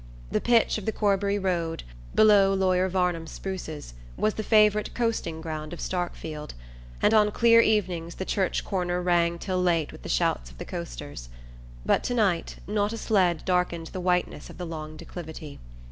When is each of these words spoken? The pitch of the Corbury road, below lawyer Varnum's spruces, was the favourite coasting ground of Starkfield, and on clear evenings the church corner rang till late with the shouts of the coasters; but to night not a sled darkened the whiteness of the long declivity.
The 0.31 0.41
pitch 0.41 0.79
of 0.79 0.87
the 0.87 0.91
Corbury 0.91 1.37
road, 1.37 1.83
below 2.15 2.55
lawyer 2.55 2.89
Varnum's 2.89 3.29
spruces, 3.29 3.93
was 4.17 4.33
the 4.33 4.41
favourite 4.41 4.95
coasting 4.95 5.41
ground 5.41 5.73
of 5.73 5.79
Starkfield, 5.79 6.55
and 7.03 7.13
on 7.13 7.29
clear 7.29 7.61
evenings 7.61 8.15
the 8.15 8.25
church 8.25 8.65
corner 8.65 8.99
rang 8.99 9.37
till 9.37 9.61
late 9.61 9.91
with 9.91 10.01
the 10.01 10.09
shouts 10.09 10.49
of 10.49 10.57
the 10.57 10.65
coasters; 10.65 11.29
but 11.85 12.03
to 12.05 12.15
night 12.15 12.55
not 12.65 12.91
a 12.93 12.97
sled 12.97 13.45
darkened 13.45 13.91
the 13.93 14.01
whiteness 14.01 14.49
of 14.49 14.57
the 14.57 14.65
long 14.65 14.97
declivity. 14.97 15.59